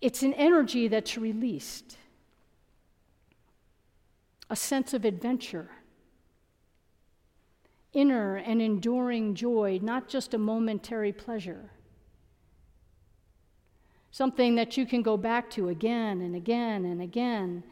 it's 0.00 0.22
an 0.22 0.34
energy 0.34 0.88
that's 0.88 1.16
released, 1.16 1.96
a 4.50 4.56
sense 4.56 4.94
of 4.94 5.04
adventure 5.04 5.70
inner 7.98 8.36
and 8.36 8.62
enduring 8.62 9.34
joy, 9.34 9.80
not 9.82 10.08
just 10.08 10.32
a 10.32 10.38
momentary 10.38 11.12
pleasure. 11.12 11.70
Something 14.12 14.54
that 14.54 14.76
you 14.76 14.86
can 14.86 15.02
go 15.02 15.16
back 15.16 15.50
to 15.50 15.68
again 15.68 16.20
and 16.20 16.36
again 16.36 16.84
and 16.84 17.02
again. 17.02 17.64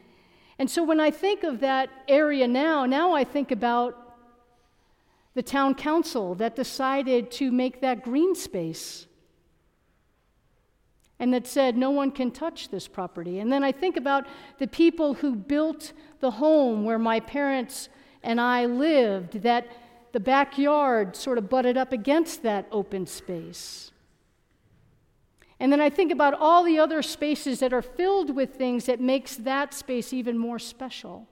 And 0.59 0.69
so 0.69 0.83
when 0.83 0.99
I 0.99 1.11
think 1.11 1.43
of 1.43 1.61
that 1.61 1.89
area 2.09 2.45
now, 2.45 2.85
now 2.85 3.13
I 3.13 3.23
think 3.23 3.51
about 3.51 4.17
the 5.33 5.43
town 5.43 5.75
council 5.75 6.35
that 6.35 6.57
decided 6.57 7.31
to 7.31 7.49
make 7.49 7.79
that 7.79 8.03
green 8.03 8.35
space 8.35 9.07
and 11.19 11.33
that 11.33 11.47
said 11.47 11.77
no 11.77 11.89
one 11.89 12.11
can 12.11 12.31
touch 12.31 12.69
this 12.69 12.87
property. 12.87 13.39
And 13.39 13.51
then 13.51 13.63
I 13.63 13.71
think 13.71 13.95
about 13.95 14.25
the 14.59 14.67
people 14.67 15.13
who 15.13 15.35
built 15.35 15.93
the 16.19 16.31
home 16.31 16.83
where 16.83 16.99
my 16.99 17.21
parents 17.21 17.87
and 18.23 18.41
I 18.41 18.65
lived 18.65 19.43
that 19.43 19.67
the 20.11 20.19
backyard 20.19 21.15
sort 21.15 21.37
of 21.37 21.49
butted 21.49 21.77
up 21.77 21.91
against 21.91 22.43
that 22.43 22.67
open 22.71 23.05
space. 23.05 23.91
And 25.59 25.71
then 25.71 25.81
I 25.81 25.89
think 25.89 26.11
about 26.11 26.33
all 26.33 26.63
the 26.63 26.79
other 26.79 27.01
spaces 27.01 27.59
that 27.59 27.73
are 27.73 27.81
filled 27.81 28.35
with 28.35 28.55
things 28.55 28.85
that 28.85 29.01
makes 29.01 29.35
that 29.37 29.73
space 29.73 30.13
even 30.13 30.37
more 30.37 30.59
special. 30.59 31.27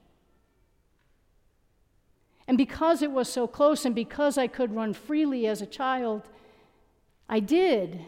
And 2.48 2.58
because 2.58 3.02
it 3.02 3.10
was 3.10 3.28
so 3.28 3.46
close 3.46 3.84
and 3.84 3.94
because 3.94 4.38
I 4.38 4.46
could 4.46 4.74
run 4.74 4.94
freely 4.94 5.46
as 5.46 5.62
a 5.62 5.66
child, 5.66 6.28
I 7.28 7.40
did. 7.40 8.00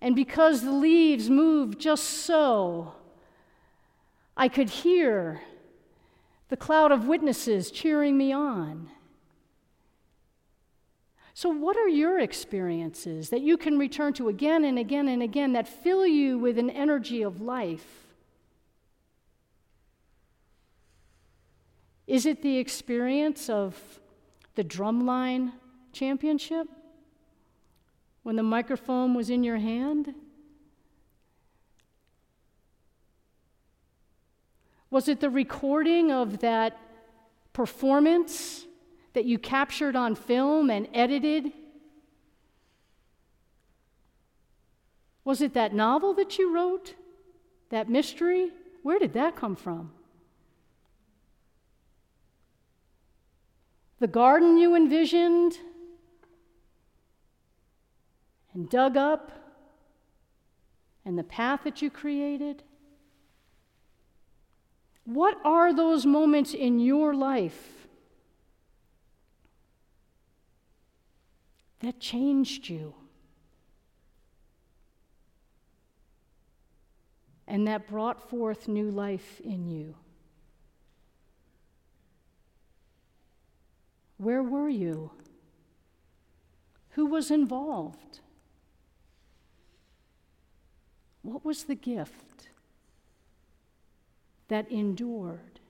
And 0.00 0.14
because 0.14 0.62
the 0.62 0.72
leaves 0.72 1.30
moved 1.30 1.78
just 1.78 2.04
so, 2.04 2.94
I 4.36 4.48
could 4.48 4.68
hear 4.68 5.40
the 6.48 6.56
cloud 6.56 6.92
of 6.92 7.06
witnesses 7.06 7.70
cheering 7.70 8.16
me 8.16 8.32
on. 8.32 8.90
So, 11.36 11.48
what 11.48 11.76
are 11.76 11.88
your 11.88 12.20
experiences 12.20 13.30
that 13.30 13.40
you 13.40 13.56
can 13.56 13.76
return 13.76 14.12
to 14.14 14.28
again 14.28 14.64
and 14.64 14.78
again 14.78 15.08
and 15.08 15.20
again 15.20 15.52
that 15.54 15.66
fill 15.66 16.06
you 16.06 16.38
with 16.38 16.58
an 16.58 16.70
energy 16.70 17.22
of 17.22 17.40
life? 17.40 18.04
Is 22.06 22.26
it 22.26 22.42
the 22.42 22.58
experience 22.58 23.48
of 23.48 23.98
the 24.54 24.62
drumline 24.62 25.52
championship 25.92 26.68
when 28.22 28.36
the 28.36 28.42
microphone 28.42 29.14
was 29.14 29.30
in 29.30 29.42
your 29.42 29.56
hand? 29.56 30.14
Was 34.94 35.08
it 35.08 35.18
the 35.18 35.28
recording 35.28 36.12
of 36.12 36.38
that 36.38 36.78
performance 37.52 38.64
that 39.12 39.24
you 39.24 39.40
captured 39.40 39.96
on 39.96 40.14
film 40.14 40.70
and 40.70 40.86
edited? 40.94 41.50
Was 45.24 45.40
it 45.40 45.52
that 45.54 45.74
novel 45.74 46.14
that 46.14 46.38
you 46.38 46.54
wrote? 46.54 46.94
That 47.70 47.88
mystery? 47.88 48.52
Where 48.84 49.00
did 49.00 49.14
that 49.14 49.34
come 49.34 49.56
from? 49.56 49.90
The 53.98 54.06
garden 54.06 54.58
you 54.58 54.76
envisioned 54.76 55.58
and 58.52 58.70
dug 58.70 58.96
up, 58.96 59.32
and 61.04 61.18
the 61.18 61.24
path 61.24 61.64
that 61.64 61.82
you 61.82 61.90
created? 61.90 62.62
What 65.04 65.38
are 65.44 65.74
those 65.74 66.06
moments 66.06 66.54
in 66.54 66.78
your 66.78 67.14
life 67.14 67.86
that 71.80 72.00
changed 72.00 72.68
you? 72.68 72.94
And 77.46 77.68
that 77.68 77.86
brought 77.86 78.30
forth 78.30 78.66
new 78.66 78.90
life 78.90 79.40
in 79.44 79.68
you. 79.68 79.94
Where 84.16 84.42
were 84.42 84.70
you? 84.70 85.10
Who 86.90 87.06
was 87.06 87.30
involved? 87.30 88.20
What 91.20 91.44
was 91.44 91.64
the 91.64 91.74
gift? 91.74 92.48
That 94.48 94.70
endured. 94.70 95.60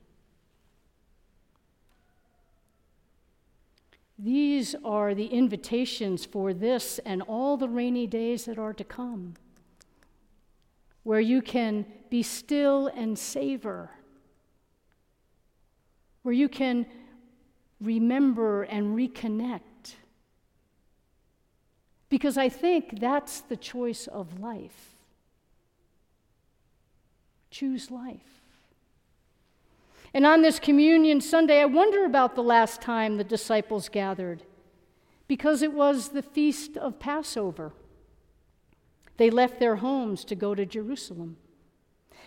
These 4.19 4.77
are 4.85 5.15
the 5.15 5.27
invitations 5.27 6.25
for 6.25 6.55
this 6.55 7.01
and 7.05 7.21
all 7.23 7.57
the 7.57 7.69
rainy 7.69 8.07
days 8.07 8.45
that 8.45 8.59
are 8.59 8.73
to 8.73 8.85
come, 8.85 9.35
where 11.03 11.21
you 11.21 11.43
can 11.43 11.85
be 12.11 12.23
still 12.23 12.87
and 12.87 13.19
savor, 13.19 13.91
where 16.23 16.35
you 16.35 16.49
can 16.49 16.87
remember 17.81 18.63
and 18.63 18.97
reconnect. 18.97 19.61
Because 22.09 22.39
I 22.39 22.49
think 22.49 23.01
that's 23.01 23.41
the 23.41 23.57
choice 23.57 24.07
of 24.07 24.39
life. 24.39 24.95
Choose 27.51 27.91
life. 27.91 28.44
And 30.15 30.25
on 30.25 30.43
this 30.43 30.61
Communion 30.61 31.21
Sunday, 31.21 31.61
I 31.61 31.65
wonder 31.65 32.05
about 32.05 32.37
the 32.37 32.43
last 32.43 32.81
time 32.81 33.17
the 33.17 33.25
disciples 33.25 33.89
gathered, 33.89 34.45
because 35.27 35.61
it 35.61 35.73
was 35.73 36.11
the 36.11 36.23
feast 36.23 36.77
of 36.77 37.01
Passover. 37.01 37.73
They 39.17 39.29
left 39.29 39.59
their 39.59 39.77
homes 39.77 40.25
to 40.27 40.37
go 40.37 40.55
to 40.55 40.65
Jerusalem. 40.65 41.37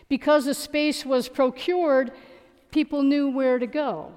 Because 0.10 0.47
a 0.47 0.54
space 0.54 1.06
was 1.06 1.30
procured, 1.30 2.12
people 2.71 3.04
knew 3.04 3.30
where 3.30 3.58
to 3.58 3.67
go. 3.67 4.12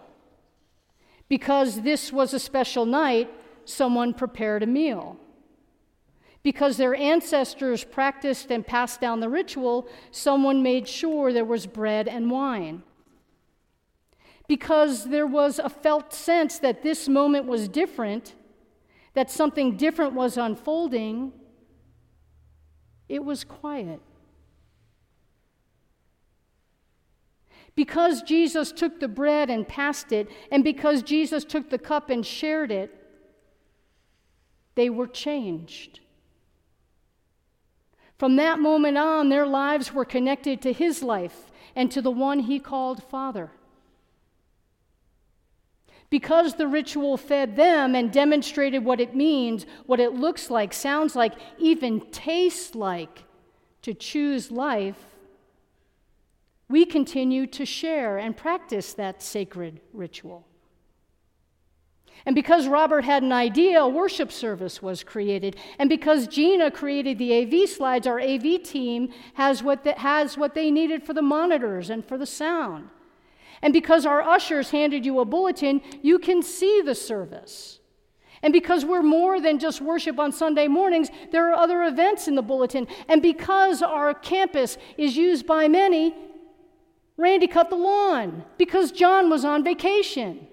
Because 1.29 1.83
this 1.83 2.13
was 2.13 2.35
a 2.35 2.41
special 2.41 2.85
night, 2.85 3.31
someone 3.65 4.15
prepared 4.15 4.65
a 4.65 4.67
meal. 4.67 5.17
Because 6.43 6.77
their 6.77 6.97
ancestors 6.97 7.85
practiced 7.85 8.51
and 8.51 8.67
passed 8.67 9.01
down 9.01 9.21
the 9.21 9.29
ritual, 9.29 9.87
someone 10.11 10.61
made 10.61 10.89
sure 10.89 11.33
there 11.33 11.45
was 11.45 11.67
bread 11.69 12.09
and 12.09 12.33
wine 12.33 12.83
because 14.51 15.05
there 15.05 15.29
was 15.29 15.61
a 15.61 15.69
felt 15.69 16.13
sense 16.13 16.59
that 16.59 16.83
this 16.83 17.09
moment 17.09 17.47
was 17.47 17.69
different, 17.69 18.35
that 19.15 19.31
something 19.31 19.77
different 19.77 20.13
was 20.13 20.37
unfolding, 20.37 21.33
it 23.09 23.25
was 23.25 23.45
quiet. 23.45 24.01
Because 27.77 28.23
Jesus 28.23 28.73
took 28.73 28.99
the 28.99 29.07
bread 29.07 29.51
and 29.51 29.69
passed 29.69 30.11
it, 30.11 30.29
and 30.51 30.65
because 30.65 31.05
Jesus 31.05 31.45
took 31.45 31.71
the 31.71 31.79
cup 31.79 32.11
and 32.11 32.27
shared 32.27 32.73
it, 32.73 32.93
they 34.75 34.91
were 34.91 35.07
changed. 35.07 36.01
From 38.19 38.35
that 38.35 38.59
moment 38.59 38.99
on, 38.99 39.29
their 39.29 39.47
lives 39.47 39.95
were 39.95 40.05
connected 40.05 40.61
to 40.63 40.73
his 40.73 41.05
life 41.05 41.53
and 41.77 41.89
to 41.93 42.03
the 42.03 42.11
one 42.11 42.41
he 42.41 42.59
called 42.59 43.05
Father. 43.05 43.53
Because 46.11 46.55
the 46.55 46.67
ritual 46.67 47.17
fed 47.17 47.55
them 47.55 47.95
and 47.95 48.13
demonstrated 48.13 48.85
what 48.85 49.01
it 49.01 49.15
means, 49.15 49.65
what 49.87 50.01
it 50.01 50.13
looks 50.13 50.51
like, 50.51 50.73
sounds 50.73 51.15
like, 51.15 51.35
even 51.59 52.01
tastes 52.11 52.75
like 52.75 53.25
to 53.83 53.95
choose 53.95 54.51
life, 54.51 54.99
we 56.69 56.85
continue 56.85 57.47
to 57.47 57.65
share 57.65 58.19
and 58.19 58.37
practice 58.37 58.93
that 58.95 59.23
sacred 59.23 59.81
ritual. 59.93 60.47
And 62.27 62.35
because 62.35 62.69
Robert 62.69 63.05
had 63.05 63.23
an 63.23 63.33
idea, 63.33 63.81
a 63.81 63.89
worship 63.89 64.31
service 64.31 64.83
was 64.83 65.03
created. 65.03 65.57
And 65.79 65.89
because 65.89 66.27
Gina 66.27 66.71
created 66.71 67.19
the 67.19 67.43
AV 67.43 67.69
slides, 67.69 68.07
our 68.07 68.21
AV 68.21 68.63
team 68.63 69.11
has 69.35 69.63
what, 69.63 69.85
the, 69.85 69.93
has 69.95 70.37
what 70.37 70.55
they 70.55 70.71
needed 70.71 71.03
for 71.03 71.15
the 71.15 71.23
monitors 71.23 71.89
and 71.89 72.05
for 72.05 72.19
the 72.19 72.27
sound. 72.27 72.91
And 73.63 73.73
because 73.73 74.07
our 74.07 74.23
ushers 74.23 74.71
handed 74.71 75.05
you 75.05 75.21
a 75.21 75.25
bulletin, 75.25 75.83
you 76.03 76.19
can 76.19 76.43
see 76.43 76.81
the 76.83 76.95
service. 76.95 77.81
And 78.43 78.53
because 78.53 78.87
we're 78.87 79.03
more 79.03 79.39
than 79.41 79.59
just 79.59 79.83
worship 79.83 80.19
on 80.19 80.33
Sunday 80.33 80.67
mornings, 80.67 81.11
there 81.31 81.51
are 81.51 81.55
other 81.55 81.83
events 81.85 82.27
in 82.27 82.37
the 82.37 82.43
bulletin. 82.43 82.87
And 83.09 83.21
because 83.21 83.83
our 83.83 84.15
campus 84.15 84.79
is 84.97 85.17
used 85.17 85.47
by 85.47 85.69
many, 85.69 86.15
Randy 87.19 87.47
cut 87.47 87.69
the 87.69 87.77
lawn 87.77 88.45
because 88.57 88.93
John 88.93 89.29
was 89.29 89.45
on 89.45 89.63
vacation. 89.63 90.47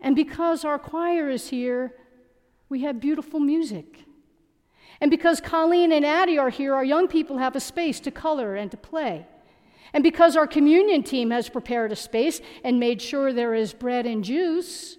And 0.00 0.16
because 0.16 0.64
our 0.64 0.78
choir 0.78 1.28
is 1.28 1.50
here, 1.50 1.94
we 2.68 2.82
have 2.82 2.98
beautiful 2.98 3.38
music. 3.38 4.04
And 5.00 5.10
because 5.10 5.40
Colleen 5.40 5.92
and 5.92 6.04
Addie 6.04 6.38
are 6.38 6.50
here, 6.50 6.74
our 6.74 6.84
young 6.84 7.08
people 7.08 7.38
have 7.38 7.56
a 7.56 7.60
space 7.60 8.00
to 8.00 8.10
color 8.10 8.54
and 8.54 8.70
to 8.70 8.76
play. 8.76 9.26
And 9.92 10.04
because 10.04 10.36
our 10.36 10.46
communion 10.46 11.02
team 11.02 11.30
has 11.30 11.48
prepared 11.48 11.90
a 11.90 11.96
space 11.96 12.40
and 12.62 12.78
made 12.78 13.00
sure 13.00 13.32
there 13.32 13.54
is 13.54 13.72
bread 13.72 14.06
and 14.06 14.22
juice, 14.22 14.98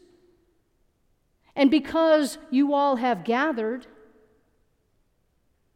and 1.55 1.69
because 1.69 2.37
you 2.49 2.73
all 2.73 2.95
have 2.97 3.23
gathered, 3.23 3.85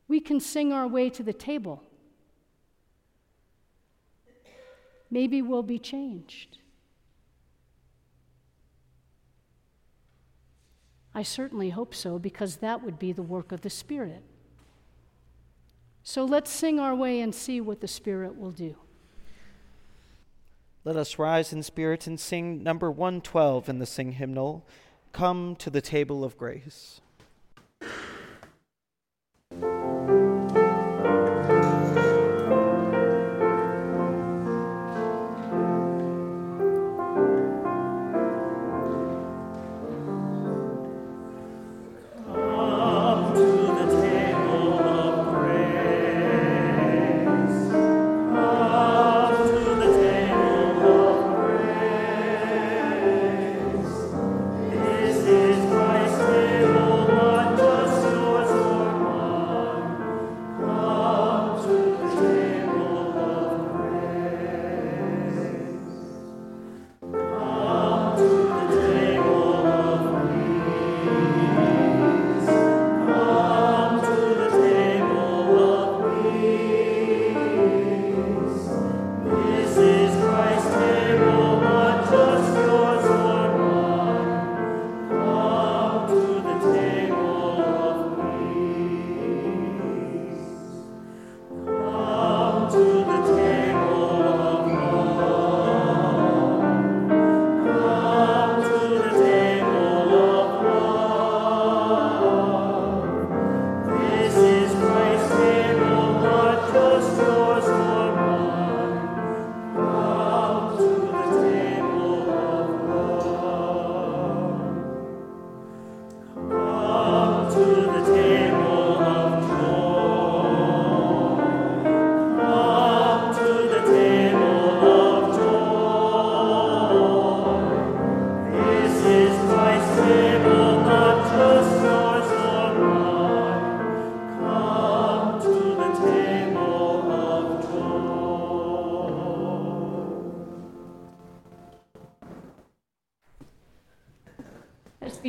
we 0.07 0.19
can 0.19 0.39
sing 0.39 0.73
our 0.73 0.87
way 0.87 1.09
to 1.09 1.23
the 1.23 1.33
table. 1.33 1.83
Maybe 5.11 5.41
we'll 5.41 5.63
be 5.63 5.79
changed. 5.79 6.57
I 11.15 11.23
certainly 11.23 11.69
hope 11.69 11.95
so, 11.95 12.19
because 12.19 12.57
that 12.57 12.83
would 12.83 12.99
be 12.99 13.13
the 13.13 13.23
work 13.23 13.53
of 13.53 13.61
the 13.61 13.69
Spirit. 13.69 14.21
So 16.03 16.25
let's 16.25 16.51
sing 16.51 16.77
our 16.79 16.93
way 16.93 17.21
and 17.21 17.33
see 17.33 17.61
what 17.61 17.79
the 17.79 17.87
Spirit 17.87 18.37
will 18.37 18.51
do. 18.51 18.75
Let 20.83 20.97
us 20.97 21.17
rise 21.17 21.51
in 21.51 21.63
spirit 21.63 22.05
and 22.05 22.19
sing 22.19 22.61
number 22.61 22.91
112 22.91 23.69
in 23.69 23.79
the 23.79 23.87
sing 23.87 24.11
hymnal 24.11 24.67
Come 25.13 25.55
to 25.55 25.71
the 25.71 25.81
Table 25.81 26.23
of 26.23 26.37
Grace. 26.37 27.01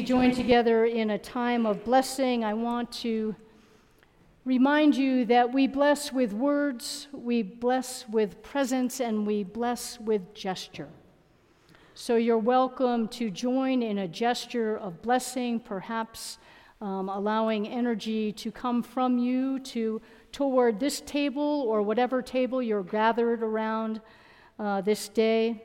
Join 0.06 0.30
together 0.30 0.84
in 0.84 1.10
a 1.10 1.18
time 1.18 1.66
of 1.66 1.84
blessing, 1.84 2.44
I 2.44 2.54
want 2.54 2.92
to 2.92 3.34
remind 4.44 4.94
you 4.94 5.24
that 5.24 5.52
we 5.52 5.66
bless 5.66 6.12
with 6.12 6.32
words, 6.32 7.08
we 7.10 7.42
bless 7.42 8.08
with 8.08 8.40
presence, 8.40 9.00
and 9.00 9.26
we 9.26 9.42
bless 9.42 9.98
with 9.98 10.32
gesture. 10.32 10.88
So 11.94 12.14
you're 12.14 12.38
welcome 12.38 13.08
to 13.08 13.30
join 13.30 13.82
in 13.82 13.98
a 13.98 14.06
gesture 14.06 14.76
of 14.76 15.02
blessing, 15.02 15.58
perhaps 15.58 16.38
um, 16.80 17.08
allowing 17.08 17.66
energy 17.66 18.30
to 18.30 18.52
come 18.52 18.84
from 18.84 19.18
you 19.18 19.58
to 19.58 20.00
toward 20.30 20.78
this 20.78 21.00
table 21.00 21.64
or 21.66 21.82
whatever 21.82 22.22
table 22.22 22.62
you're 22.62 22.84
gathered 22.84 23.42
around 23.42 24.00
uh, 24.60 24.82
this 24.82 25.08
day 25.08 25.64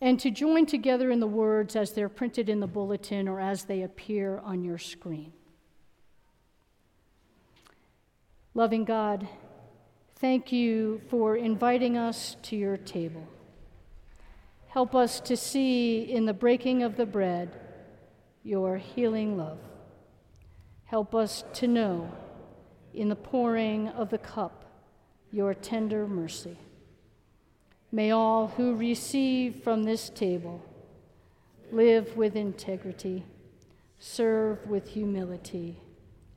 and 0.00 0.18
to 0.20 0.30
join 0.30 0.66
together 0.66 1.10
in 1.10 1.20
the 1.20 1.26
words 1.26 1.76
as 1.76 1.92
they're 1.92 2.08
printed 2.08 2.48
in 2.48 2.60
the 2.60 2.66
bulletin 2.66 3.28
or 3.28 3.40
as 3.40 3.64
they 3.64 3.82
appear 3.82 4.38
on 4.44 4.64
your 4.64 4.78
screen. 4.78 5.32
Loving 8.54 8.84
God, 8.84 9.26
thank 10.16 10.52
you 10.52 11.00
for 11.08 11.36
inviting 11.36 11.96
us 11.96 12.36
to 12.42 12.56
your 12.56 12.76
table. 12.76 13.26
Help 14.68 14.94
us 14.94 15.20
to 15.20 15.36
see 15.36 16.02
in 16.02 16.26
the 16.26 16.34
breaking 16.34 16.82
of 16.82 16.96
the 16.96 17.06
bread 17.06 17.60
your 18.42 18.76
healing 18.76 19.36
love. 19.36 19.58
Help 20.84 21.14
us 21.14 21.44
to 21.54 21.66
know 21.66 22.12
in 22.92 23.08
the 23.08 23.16
pouring 23.16 23.88
of 23.88 24.10
the 24.10 24.18
cup 24.18 24.64
your 25.32 25.54
tender 25.54 26.06
mercy. 26.06 26.56
May 27.94 28.10
all 28.10 28.48
who 28.48 28.74
receive 28.74 29.62
from 29.62 29.84
this 29.84 30.08
table 30.08 30.60
live 31.70 32.16
with 32.16 32.34
integrity, 32.34 33.24
serve 34.00 34.66
with 34.66 34.88
humility, 34.88 35.80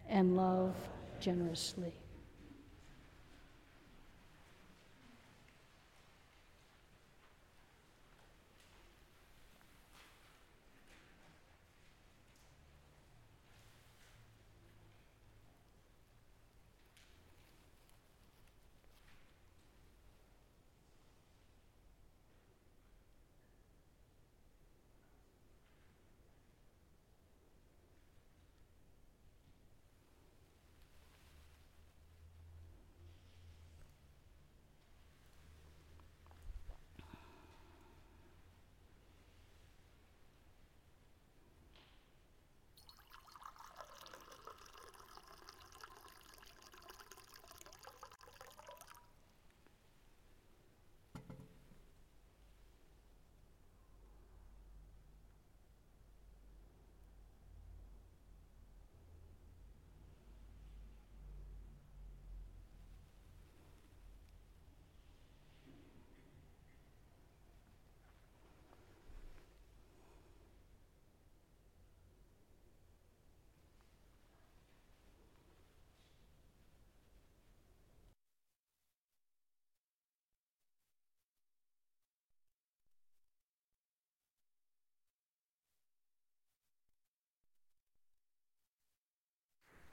and 0.08 0.38
love 0.38 0.76
generously. 1.20 1.93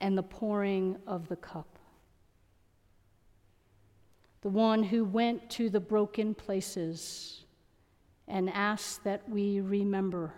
And 0.00 0.16
the 0.16 0.22
pouring 0.22 0.96
of 1.06 1.28
the 1.28 1.36
cup. 1.36 1.78
The 4.42 4.50
one 4.50 4.82
who 4.82 5.04
went 5.04 5.48
to 5.50 5.70
the 5.70 5.80
broken 5.80 6.34
places 6.34 7.44
and 8.28 8.50
asked 8.50 9.04
that 9.04 9.28
we 9.28 9.60
remember, 9.60 10.34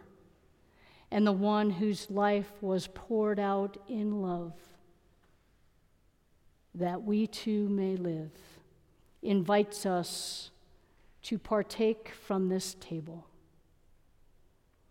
and 1.11 1.27
the 1.27 1.33
one 1.33 1.71
whose 1.71 2.11
life 2.11 2.53
was 2.61 2.88
poured 2.88 3.38
out 3.38 3.77
in 3.88 4.23
love 4.23 4.53
that 6.77 7.03
we 7.03 7.27
too 7.27 7.69
may 7.69 7.97
live, 7.97 8.31
invites 9.23 9.87
us 9.87 10.51
to 11.23 11.38
partake 11.38 12.12
from 12.27 12.49
this 12.49 12.75
table. 12.75 13.27